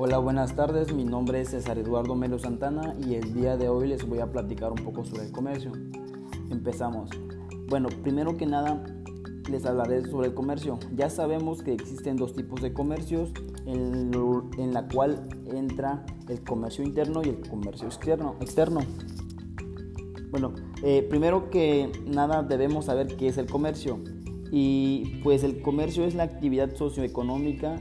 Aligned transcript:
Hola, 0.00 0.18
buenas 0.18 0.54
tardes. 0.54 0.94
Mi 0.94 1.02
nombre 1.02 1.40
es 1.40 1.48
César 1.48 1.76
Eduardo 1.76 2.14
Melo 2.14 2.38
Santana 2.38 2.94
y 3.04 3.16
el 3.16 3.34
día 3.34 3.56
de 3.56 3.68
hoy 3.68 3.88
les 3.88 4.08
voy 4.08 4.20
a 4.20 4.30
platicar 4.30 4.70
un 4.70 4.78
poco 4.84 5.04
sobre 5.04 5.26
el 5.26 5.32
comercio. 5.32 5.72
Empezamos. 6.50 7.10
Bueno, 7.66 7.88
primero 8.04 8.36
que 8.36 8.46
nada 8.46 8.80
les 9.50 9.66
hablaré 9.66 10.08
sobre 10.08 10.28
el 10.28 10.34
comercio. 10.34 10.78
Ya 10.94 11.10
sabemos 11.10 11.64
que 11.64 11.72
existen 11.72 12.14
dos 12.16 12.32
tipos 12.36 12.62
de 12.62 12.72
comercios 12.72 13.32
en, 13.66 14.12
en 14.56 14.72
la 14.72 14.86
cual 14.86 15.28
entra 15.46 16.06
el 16.28 16.44
comercio 16.44 16.84
interno 16.84 17.22
y 17.24 17.30
el 17.30 17.48
comercio 17.48 17.88
externo. 17.88 18.36
externo. 18.40 18.82
Bueno, 20.30 20.52
eh, 20.84 21.04
primero 21.10 21.50
que 21.50 21.90
nada 22.06 22.44
debemos 22.44 22.84
saber 22.84 23.16
qué 23.16 23.26
es 23.26 23.36
el 23.36 23.46
comercio. 23.46 23.98
Y 24.52 25.20
pues 25.24 25.42
el 25.42 25.60
comercio 25.60 26.04
es 26.04 26.14
la 26.14 26.22
actividad 26.22 26.76
socioeconómica 26.76 27.80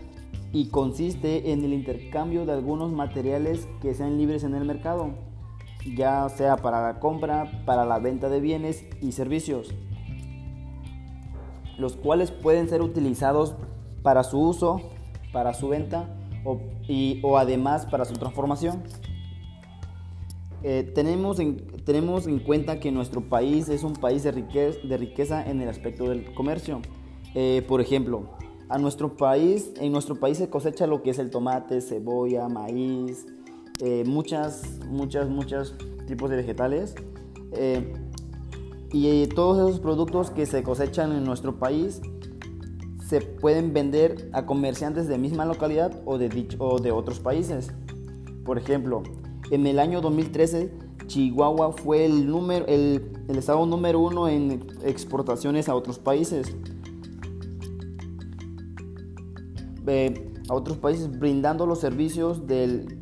y 0.54 0.70
consiste 0.70 1.52
en 1.52 1.64
el 1.64 1.74
intercambio 1.74 2.46
de 2.46 2.54
algunos 2.54 2.92
materiales 2.92 3.68
que 3.82 3.94
sean 3.94 4.18
libres 4.18 4.44
en 4.44 4.56
el 4.56 4.66
mercado, 4.66 5.12
ya 5.96 6.28
sea 6.30 6.58
para 6.58 6.82
la 6.82 7.00
compra, 7.00 7.64
para 7.66 7.86
la 7.86 8.00
venta 8.00 8.30
de 8.30 8.40
bienes 8.40 8.86
y 9.02 9.12
servicios, 9.12 9.74
los 11.78 11.96
cuales 11.96 12.32
pueden 12.32 12.70
ser 12.70 12.82
utilizados 12.82 13.56
para 14.02 14.24
su 14.24 14.40
uso, 14.40 14.82
para 15.32 15.54
su 15.54 15.68
venta 15.70 16.10
o, 16.44 16.60
y, 16.88 17.20
o 17.24 17.38
además 17.38 17.86
para 17.86 18.06
su 18.06 18.14
transformación. 18.14 18.84
Eh, 20.64 20.92
tenemos, 20.96 21.40
en, 21.40 21.58
tenemos 21.86 22.26
en 22.26 22.40
cuenta 22.40 22.80
que 22.80 22.92
nuestro 22.92 23.22
país 23.22 23.70
es 23.70 23.84
un 23.84 23.94
país 23.94 24.24
de 24.24 24.32
riqueza, 24.32 24.80
de 24.84 24.98
riqueza 24.98 25.48
en 25.48 25.62
el 25.62 25.70
aspecto 25.70 26.10
del 26.10 26.34
comercio. 26.34 26.82
Eh, 27.36 27.64
por 27.68 27.80
ejemplo, 27.80 28.24
a 28.70 28.78
nuestro 28.78 29.16
país, 29.16 29.72
en 29.80 29.92
nuestro 29.92 30.16
país 30.16 30.38
se 30.38 30.50
cosecha 30.50 30.88
lo 30.88 31.02
que 31.02 31.12
es 31.12 31.20
el 31.20 31.30
tomate, 31.30 31.82
cebolla, 31.82 32.50
maíz, 32.50 33.26
eh, 33.80 34.04
muchas, 34.06 34.80
muchas, 34.90 35.30
muchos 35.30 35.76
tipos 36.08 36.30
de 36.30 36.38
vegetales. 36.38 36.96
Eh, 37.54 37.94
y 38.92 39.28
todos 39.28 39.70
esos 39.70 39.80
productos 39.80 40.32
que 40.32 40.46
se 40.46 40.64
cosechan 40.64 41.12
en 41.12 41.24
nuestro 41.24 41.60
país 41.60 42.02
se 43.06 43.22
pueden 43.22 43.74
vender 43.74 44.30
a 44.34 44.46
comerciantes 44.46 45.08
de 45.08 45.18
misma 45.18 45.46
localidad 45.46 46.02
o 46.06 46.18
de, 46.18 46.92
otros 46.92 47.20
países. 47.20 47.72
Por 48.44 48.58
ejemplo, 48.58 49.04
en 49.52 49.66
el 49.66 49.80
año 49.80 50.02
2013, 50.02 50.72
Chihuahua 51.06 51.72
fue 51.72 52.06
el, 52.06 52.28
número, 52.28 52.66
el 52.68 53.02
estado 53.30 53.66
número 53.66 54.00
uno 54.02 54.28
en 54.28 54.68
exportaciones 54.84 55.70
a 55.70 55.76
otros 55.76 56.00
países. 56.00 56.54
A 60.50 60.54
otros 60.54 60.78
países 60.78 61.20
brindando 61.20 61.66
los 61.66 61.80
servicios 61.80 62.46
del, 62.48 62.98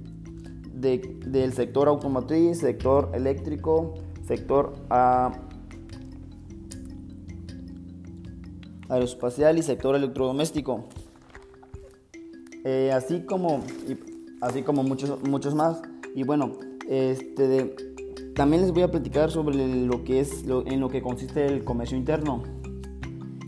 del 0.73 1.53
sector 1.53 1.87
automotriz, 1.87 2.59
sector 2.59 3.11
eléctrico, 3.13 3.95
sector 4.23 4.73
uh, 4.91 5.31
aeroespacial 8.89 9.57
y 9.57 9.63
sector 9.63 9.95
electrodoméstico. 9.95 10.85
Eh, 12.63 12.91
así 12.93 13.21
como, 13.21 13.63
así 14.41 14.63
como 14.63 14.83
muchos, 14.83 15.21
muchos 15.27 15.55
más. 15.55 15.81
Y 16.15 16.23
bueno, 16.23 16.53
este, 16.87 17.75
también 18.35 18.61
les 18.61 18.71
voy 18.71 18.83
a 18.83 18.91
platicar 18.91 19.31
sobre 19.31 19.55
lo 19.85 20.03
que 20.03 20.19
es 20.19 20.43
en 20.43 20.79
lo 20.79 20.89
que 20.89 21.01
consiste 21.01 21.45
el 21.45 21.63
comercio 21.63 21.97
interno. 21.97 22.43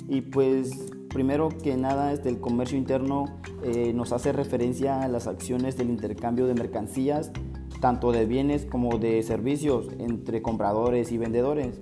Y 0.08 0.22
pues 0.22 0.92
Primero 1.10 1.50
que 1.50 1.78
nada, 1.78 2.12
este, 2.12 2.30
el 2.30 2.40
comercio 2.40 2.78
interno 2.78 3.26
eh, 3.64 3.94
nos 3.94 4.12
hace 4.12 4.32
referencia 4.34 5.02
a 5.02 5.08
las 5.08 5.28
acciones 5.28 5.78
del 5.78 5.90
intercambio 5.90 6.48
de 6.48 6.54
mercancías, 6.54 7.32
tanto 7.82 8.12
de 8.12 8.26
bienes 8.26 8.66
como 8.66 8.98
de 8.98 9.24
servicios 9.24 9.88
entre 10.00 10.42
compradores 10.42 11.12
y 11.12 11.18
vendedores. 11.18 11.80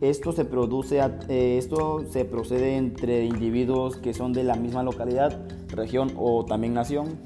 Esto 0.00 0.32
se, 0.32 0.44
produce, 0.46 0.98
eh, 1.28 1.58
esto 1.58 2.04
se 2.10 2.24
procede 2.24 2.76
entre 2.76 3.24
individuos 3.24 3.96
que 3.98 4.14
son 4.14 4.32
de 4.32 4.44
la 4.44 4.56
misma 4.56 4.82
localidad, 4.82 5.46
región 5.68 6.12
o 6.16 6.44
también 6.44 6.74
nación. 6.74 7.20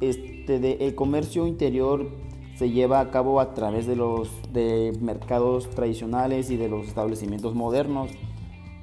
Este, 0.00 0.86
el 0.86 0.94
comercio 0.94 1.46
interior 1.46 2.08
se 2.56 2.70
lleva 2.70 3.00
a 3.00 3.10
cabo 3.10 3.40
a 3.40 3.54
través 3.54 3.86
de 3.86 3.96
los 3.96 4.30
de 4.52 4.92
mercados 5.00 5.70
tradicionales 5.70 6.50
y 6.50 6.56
de 6.56 6.68
los 6.68 6.86
establecimientos 6.86 7.54
modernos 7.54 8.10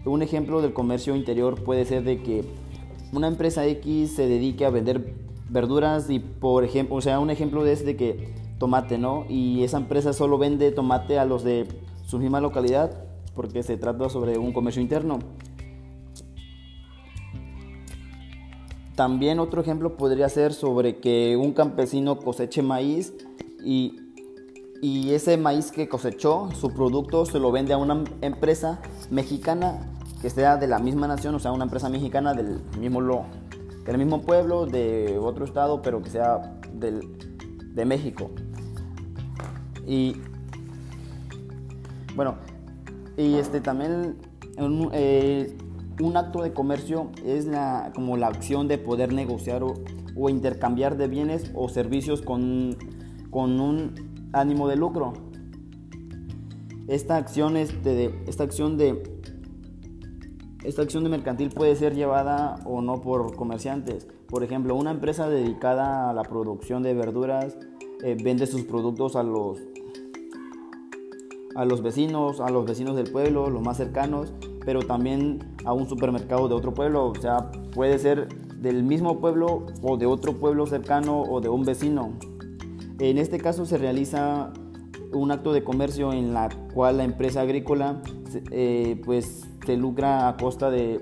un 0.06 0.22
ejemplo 0.22 0.62
del 0.62 0.74
comercio 0.74 1.16
interior 1.16 1.64
puede 1.64 1.86
ser 1.86 2.04
de 2.04 2.22
que 2.22 2.44
una 3.14 3.28
empresa 3.28 3.66
X 3.66 4.12
se 4.12 4.28
dedique 4.28 4.66
a 4.66 4.70
vender 4.70 5.14
verduras 5.50 6.10
y 6.10 6.20
por 6.20 6.64
ejemplo, 6.64 6.96
o 6.96 7.02
sea, 7.02 7.20
un 7.20 7.30
ejemplo 7.30 7.66
es 7.66 7.86
de 7.86 7.96
que 7.96 8.34
tomate, 8.58 8.98
¿no? 8.98 9.26
Y 9.30 9.64
esa 9.64 9.78
empresa 9.78 10.14
solo 10.14 10.38
vende 10.38 10.72
tomate 10.72 11.20
a 11.20 11.26
los 11.26 11.44
de 11.44 11.68
su 12.06 12.20
misma 12.20 12.42
localidad 12.42 13.04
porque 13.36 13.64
se 13.64 13.78
trata 13.78 14.10
sobre 14.10 14.38
un 14.38 14.54
comercio 14.54 14.82
interno. 14.82 15.20
También 18.96 19.40
otro 19.40 19.62
ejemplo 19.62 19.98
podría 19.98 20.30
ser 20.30 20.54
sobre 20.54 21.00
que 21.00 21.36
un 21.36 21.52
campesino 21.52 22.18
coseche 22.18 22.62
maíz 22.62 23.14
y, 23.64 24.00
y 24.82 25.12
ese 25.12 25.36
maíz 25.36 25.70
que 25.70 25.90
cosechó, 25.90 26.50
su 26.54 26.70
producto 26.70 27.26
se 27.26 27.40
lo 27.40 27.52
vende 27.52 27.74
a 27.74 27.78
una 27.78 28.06
empresa 28.22 28.82
mexicana 29.12 29.95
que 30.22 30.30
sea 30.30 30.58
de 30.58 30.68
la 30.68 30.80
misma 30.80 31.08
nación, 31.08 31.36
o 31.36 31.40
sea, 31.40 31.52
una 31.52 31.66
empresa 31.66 31.90
mexicana 31.90 32.34
del 32.34 32.62
mismo, 32.80 33.02
lo, 33.02 33.24
del 33.86 33.98
mismo 33.98 34.22
pueblo, 34.22 34.66
de 34.66 35.18
otro 35.22 35.46
estado, 35.46 35.82
pero 35.82 36.02
que 36.02 36.10
sea 36.10 36.60
del, 36.74 37.18
de 37.74 37.86
México. 37.86 38.32
Y 39.86 40.18
bueno, 42.16 42.36
y 43.18 43.36
este 43.36 43.62
también 43.62 44.18
un, 44.58 44.90
eh, 44.94 45.56
un 46.02 46.18
acto 46.18 46.42
de 46.42 46.54
comercio 46.54 47.12
es 47.26 47.46
la, 47.46 47.92
como 47.94 48.18
la 48.18 48.28
acción 48.28 48.68
de 48.68 48.78
poder 48.78 49.14
negociar 49.14 49.64
o, 49.64 49.76
o 50.16 50.30
intercambiar 50.30 50.98
de 50.98 51.08
bienes 51.08 51.52
o 51.56 51.70
servicios 51.70 52.22
con, 52.22 52.78
con 53.30 53.60
un 53.60 54.30
ánimo 54.34 54.68
de 54.68 54.76
lucro. 54.76 55.14
Esta 56.88 57.18
acción, 57.18 57.58
este, 57.58 57.96
de, 57.96 58.24
esta 58.28 58.44
acción 58.44 58.78
de 58.78 59.15
esta 60.66 60.82
acción 60.82 61.04
de 61.04 61.10
mercantil 61.10 61.50
puede 61.50 61.76
ser 61.76 61.96
llevada 61.96 62.56
o 62.66 62.82
no 62.82 63.02
por 63.02 63.36
comerciantes. 63.36 64.08
Por 64.28 64.44
ejemplo, 64.44 64.76
una 64.76 64.92
empresa 64.92 65.30
dedicada 65.30 66.10
a 66.10 66.14
la 66.14 66.24
producción 66.24 66.84
de 66.84 66.94
verduras 66.94 67.58
eh, 68.04 68.18
vende 68.22 68.48
sus 68.48 68.64
productos 68.64 69.16
a 69.16 69.24
los, 69.24 69.60
a 71.56 71.66
los 71.66 71.82
vecinos, 71.82 72.42
a 72.42 72.50
los 72.50 72.66
vecinos 72.66 72.96
del 72.96 73.12
pueblo, 73.12 73.50
los 73.50 73.62
más 73.62 73.78
cercanos, 73.78 74.34
pero 74.66 74.82
también 74.82 75.56
a 75.66 75.74
un 75.74 75.88
supermercado 75.88 76.48
de 76.48 76.56
otro 76.56 76.74
pueblo. 76.74 77.08
O 77.08 77.16
sea, 77.16 77.52
puede 77.74 78.00
ser 78.00 78.28
del 78.60 78.84
mismo 78.84 79.20
pueblo 79.20 79.68
o 79.84 79.98
de 79.98 80.08
otro 80.08 80.34
pueblo 80.34 80.66
cercano 80.66 81.22
o 81.22 81.42
de 81.42 81.50
un 81.50 81.64
vecino. 81.64 82.14
En 83.00 83.18
este 83.18 83.40
caso 83.40 83.66
se 83.66 83.78
realiza 83.78 84.52
un 85.14 85.32
acto 85.32 85.54
de 85.54 85.64
comercio 85.64 86.12
en 86.12 86.34
la 86.34 86.50
cual 86.74 86.98
la 86.98 87.04
empresa 87.04 87.42
agrícola 87.42 88.02
eh, 88.52 89.02
pues 89.06 89.44
lucra 89.76 90.28
a 90.28 90.38
costa 90.38 90.70
de, 90.70 91.02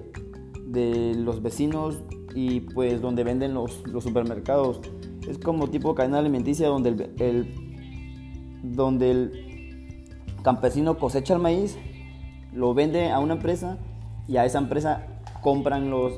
los 1.15 1.41
vecinos 1.43 1.99
y 2.33 2.61
pues 2.61 3.01
donde 3.01 3.23
venden 3.23 3.53
los, 3.53 3.83
supermercados. 3.99 4.81
Es 5.27 5.37
como 5.37 5.67
tipo 5.67 5.95
cadena 5.95 6.19
alimenticia 6.19 6.67
donde 6.67 7.11
el, 7.19 7.53
donde 8.63 9.11
el 9.11 10.05
campesino 10.43 10.97
cosecha 10.97 11.35
el 11.35 11.39
maíz, 11.39 11.77
lo 12.53 12.73
vende 12.73 13.11
a 13.11 13.19
una 13.19 13.35
empresa 13.35 13.77
y 14.27 14.37
a 14.37 14.45
esa 14.45 14.59
empresa 14.59 15.07
compran 15.41 15.89
los, 15.89 16.13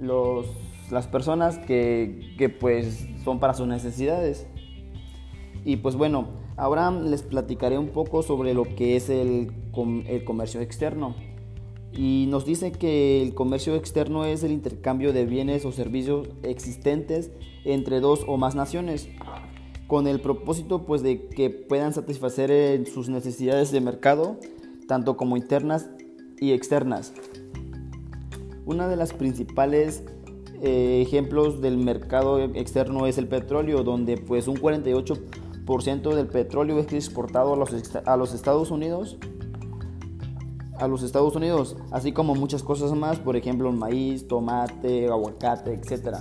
los, 0.00 0.46
las 0.90 1.06
personas 1.06 1.58
que, 1.58 2.34
que 2.38 2.48
pues 2.48 3.06
son 3.24 3.40
para 3.40 3.54
sus 3.54 3.66
necesidades. 3.66 4.46
Y 5.64 5.76
pues 5.76 5.96
bueno, 5.96 6.28
ahora 6.56 6.90
les 6.90 7.22
platicaré 7.22 7.78
un 7.78 7.88
poco 7.88 8.22
sobre 8.22 8.54
lo 8.54 8.64
que 8.64 8.96
es 8.96 9.10
el, 9.10 9.52
el 10.06 10.24
comercio 10.24 10.60
externo 10.60 11.14
y 11.92 12.26
nos 12.28 12.44
dice 12.44 12.72
que 12.72 13.22
el 13.22 13.34
comercio 13.34 13.74
externo 13.74 14.24
es 14.24 14.42
el 14.44 14.52
intercambio 14.52 15.12
de 15.12 15.24
bienes 15.26 15.64
o 15.64 15.72
servicios 15.72 16.28
existentes 16.42 17.30
entre 17.64 18.00
dos 18.00 18.24
o 18.26 18.36
más 18.36 18.54
naciones 18.54 19.08
con 19.86 20.06
el 20.06 20.20
propósito 20.20 20.86
pues 20.86 21.02
de 21.02 21.26
que 21.26 21.50
puedan 21.50 21.92
satisfacer 21.92 22.50
eh, 22.52 22.84
sus 22.86 23.08
necesidades 23.08 23.72
de 23.72 23.80
mercado 23.80 24.38
tanto 24.86 25.16
como 25.16 25.36
internas 25.36 25.90
y 26.40 26.52
externas. 26.52 27.12
Una 28.66 28.86
de 28.86 28.96
las 28.96 29.12
principales 29.12 30.04
eh, 30.62 31.02
ejemplos 31.04 31.60
del 31.60 31.76
mercado 31.76 32.38
externo 32.38 33.06
es 33.06 33.18
el 33.18 33.26
petróleo 33.26 33.82
donde 33.82 34.16
pues 34.16 34.46
un 34.46 34.56
48% 34.56 36.14
del 36.14 36.26
petróleo 36.28 36.78
es 36.78 36.92
exportado 36.92 37.54
a 37.54 37.56
los, 37.56 37.70
a 38.04 38.16
los 38.16 38.32
Estados 38.32 38.70
Unidos 38.70 39.18
a 40.80 40.88
los 40.88 41.02
Estados 41.02 41.36
Unidos, 41.36 41.76
así 41.90 42.12
como 42.12 42.34
muchas 42.34 42.62
cosas 42.62 42.92
más, 42.92 43.18
por 43.18 43.36
ejemplo 43.36 43.70
maíz, 43.70 44.26
tomate, 44.26 45.08
aguacate, 45.08 45.74
etc. 45.74 46.18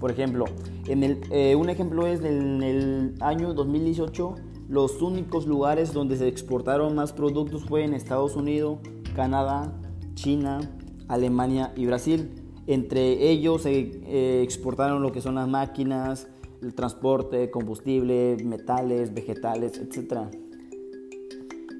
Por 0.00 0.10
ejemplo, 0.10 0.46
en 0.86 1.04
el, 1.04 1.20
eh, 1.30 1.54
un 1.54 1.68
ejemplo 1.68 2.06
es 2.06 2.24
en 2.24 2.62
el 2.62 3.14
año 3.20 3.54
2018, 3.54 4.34
los 4.68 5.02
únicos 5.02 5.46
lugares 5.46 5.92
donde 5.92 6.16
se 6.16 6.28
exportaron 6.28 6.94
más 6.94 7.12
productos 7.12 7.64
fue 7.64 7.84
en 7.84 7.94
Estados 7.94 8.34
Unidos, 8.34 8.78
Canadá, 9.14 9.78
China, 10.14 10.60
Alemania 11.08 11.72
y 11.76 11.86
Brasil. 11.86 12.30
Entre 12.66 13.30
ellos 13.30 13.62
se 13.62 13.78
eh, 13.78 14.42
exportaron 14.42 15.02
lo 15.02 15.12
que 15.12 15.20
son 15.20 15.34
las 15.34 15.46
máquinas, 15.46 16.28
el 16.62 16.74
transporte, 16.74 17.50
combustible, 17.50 18.36
metales, 18.44 19.12
vegetales, 19.12 19.78
etc. 19.78 20.28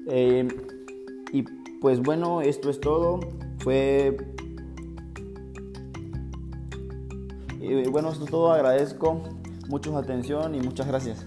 Eh, 0.07 0.47
y 1.31 1.43
pues 1.81 2.01
bueno, 2.01 2.41
esto 2.41 2.69
es 2.69 2.79
todo. 2.79 3.19
Fue 3.59 4.17
y 7.59 7.87
bueno, 7.89 8.09
esto 8.11 8.25
es 8.25 8.31
todo. 8.31 8.51
Agradezco 8.51 9.21
mucho 9.69 9.91
su 9.91 9.97
atención 9.97 10.53
y 10.55 10.59
muchas 10.59 10.87
gracias. 10.87 11.25